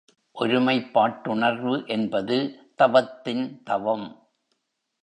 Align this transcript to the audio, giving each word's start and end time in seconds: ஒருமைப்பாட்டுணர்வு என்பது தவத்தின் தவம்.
ஒருமைப்பாட்டுணர்வு 0.35 1.87
என்பது 1.87 2.37
தவத்தின் 2.75 3.61
தவம். 3.63 4.07